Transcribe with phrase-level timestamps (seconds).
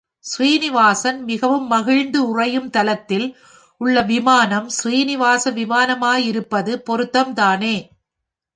[0.25, 3.27] ஸ்ரீநிவாசன் மிகவும் மகிழ்ந்து உறையும் தலத்தில்
[3.81, 7.75] உள்ள விமானம் ஸ்ரீநிவாச விமானமாயிருப்பது பொருத்தம் தானே.